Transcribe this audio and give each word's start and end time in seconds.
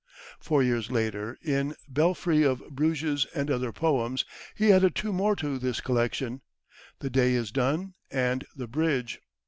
Four 0.39 0.63
years 0.63 0.89
later, 0.89 1.37
in 1.43 1.69
"The 1.69 1.75
Belfry 1.89 2.41
of 2.41 2.67
Bruges 2.71 3.27
and 3.35 3.51
Other 3.51 3.71
Poems," 3.71 4.25
he 4.55 4.71
added 4.73 4.95
two 4.95 5.13
more 5.13 5.35
to 5.35 5.59
this 5.59 5.79
collection, 5.79 6.41
"The 7.01 7.11
Day 7.11 7.33
is 7.35 7.51
Done" 7.51 7.93
and 8.09 8.43
"The 8.55 8.65
Bridge." 8.65 9.21